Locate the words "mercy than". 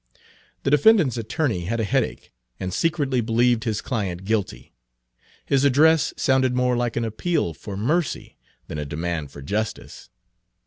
7.77-8.79